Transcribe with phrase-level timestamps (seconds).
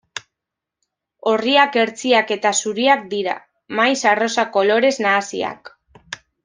[1.31, 3.39] Orriak hertsiak eta zuriak dira,
[3.81, 5.77] maiz arrosa kolorez nahasiak.